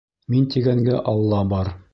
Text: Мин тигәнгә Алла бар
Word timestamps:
Мин 0.35 0.47
тигәнгә 0.55 0.97
Алла 1.13 1.47
бар 1.53 1.75